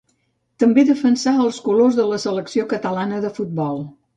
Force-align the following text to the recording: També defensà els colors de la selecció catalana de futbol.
També 0.63 0.85
defensà 0.87 1.35
els 1.43 1.61
colors 1.67 1.99
de 2.01 2.07
la 2.13 2.19
selecció 2.27 2.67
catalana 2.73 3.21
de 3.29 3.35
futbol. 3.41 3.79